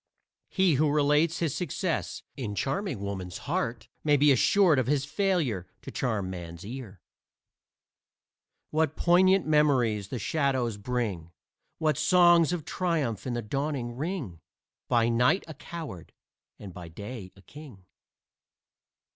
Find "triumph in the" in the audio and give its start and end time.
12.65-13.43